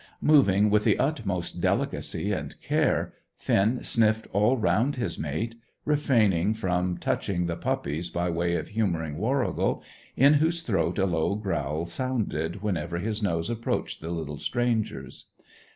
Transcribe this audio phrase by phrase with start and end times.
[0.23, 5.53] Moving with the utmost delicacy and care, Finn sniffed all round his mate,
[5.85, 9.83] refraining from touching the puppies by way of humouring Warrigal,
[10.17, 15.25] in whose throat a low growl sounded whenever his nose approached the little strangers.